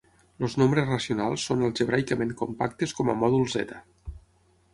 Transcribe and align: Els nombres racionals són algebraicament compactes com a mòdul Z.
Els 0.45 0.53
nombres 0.61 0.87
racionals 0.91 1.43
són 1.49 1.61
algebraicament 1.67 2.33
compactes 2.41 2.95
com 3.01 3.13
a 3.15 3.19
mòdul 3.21 3.47
Z. 3.59 3.79